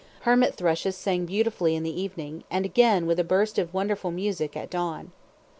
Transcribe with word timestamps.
Hermit 0.21 0.55
thrushes 0.55 0.95
sang 0.97 1.27
beautifully 1.27 1.75
in 1.75 1.83
the 1.83 2.01
evening, 2.01 2.43
and 2.49 2.65
again, 2.65 3.05
with 3.05 3.19
a 3.19 3.23
burst 3.23 3.59
of 3.59 3.71
wonderful 3.71 4.09
music, 4.09 4.57
at 4.57 4.71
dawn. 4.71 5.11